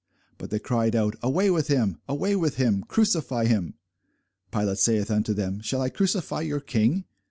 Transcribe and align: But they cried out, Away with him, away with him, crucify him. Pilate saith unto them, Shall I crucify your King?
But 0.39 0.49
they 0.49 0.57
cried 0.57 0.95
out, 0.95 1.13
Away 1.21 1.51
with 1.51 1.67
him, 1.67 1.99
away 2.09 2.35
with 2.35 2.55
him, 2.55 2.81
crucify 2.81 3.45
him. 3.45 3.75
Pilate 4.51 4.79
saith 4.79 5.11
unto 5.11 5.31
them, 5.35 5.59
Shall 5.61 5.83
I 5.83 5.89
crucify 5.89 6.41
your 6.41 6.59
King? 6.59 7.05